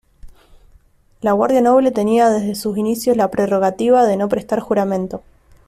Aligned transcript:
La 1.21 1.33
Guardia 1.33 1.61
Noble 1.61 1.91
tenía 1.91 2.29
desde 2.31 2.55
sus 2.55 2.75
inicios 2.75 3.15
la 3.15 3.29
prerrogativa 3.29 4.03
de 4.07 4.17
no 4.17 4.29
prestar 4.29 4.59
juramento. 4.59 5.21